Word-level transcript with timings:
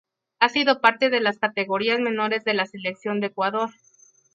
Ha 0.39 0.49
sido 0.49 0.81
parte 0.81 1.11
de 1.11 1.19
las 1.19 1.37
categorías 1.37 1.99
menores 1.99 2.43
de 2.43 2.55
la 2.55 2.65
Selección 2.65 3.19
de 3.19 3.27
Ecuador. 3.27 3.69